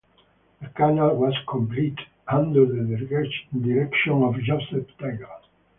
The 0.61 0.67
canal 0.69 1.15
was 1.15 1.35
completed 1.47 1.99
under 2.27 2.65
the 2.65 2.97
direction 3.05 4.23
of 4.23 4.41
Joseph 4.41 4.87
Taylor. 4.97 5.29